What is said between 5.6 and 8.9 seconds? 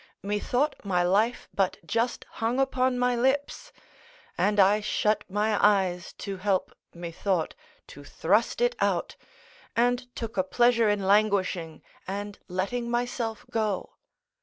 eyes, to help, methought, to thrust it